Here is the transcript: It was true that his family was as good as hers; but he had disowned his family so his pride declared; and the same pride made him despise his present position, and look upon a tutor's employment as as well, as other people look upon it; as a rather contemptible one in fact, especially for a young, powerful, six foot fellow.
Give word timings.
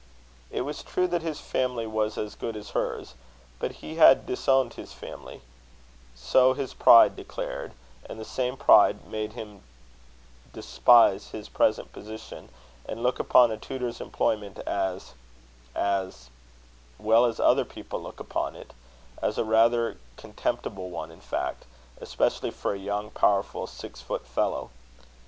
It 0.49 0.61
was 0.61 0.81
true 0.81 1.05
that 1.09 1.21
his 1.21 1.39
family 1.39 1.85
was 1.85 2.17
as 2.17 2.33
good 2.33 2.55
as 2.55 2.71
hers; 2.71 3.13
but 3.59 3.69
he 3.85 3.97
had 3.97 4.25
disowned 4.25 4.73
his 4.73 4.93
family 4.93 5.43
so 6.15 6.53
his 6.53 6.73
pride 6.73 7.15
declared; 7.15 7.73
and 8.07 8.19
the 8.19 8.25
same 8.25 8.57
pride 8.57 9.05
made 9.05 9.33
him 9.33 9.61
despise 10.53 11.27
his 11.29 11.49
present 11.49 11.93
position, 11.93 12.49
and 12.89 13.03
look 13.03 13.19
upon 13.19 13.51
a 13.51 13.57
tutor's 13.57 14.01
employment 14.01 14.57
as 14.65 15.13
as 15.75 16.31
well, 16.97 17.23
as 17.25 17.39
other 17.39 17.63
people 17.63 18.01
look 18.01 18.19
upon 18.19 18.55
it; 18.55 18.73
as 19.21 19.37
a 19.37 19.43
rather 19.43 19.99
contemptible 20.17 20.89
one 20.89 21.11
in 21.11 21.21
fact, 21.21 21.65
especially 21.99 22.49
for 22.49 22.73
a 22.73 22.79
young, 22.79 23.11
powerful, 23.11 23.67
six 23.67 24.01
foot 24.01 24.25
fellow. 24.25 24.71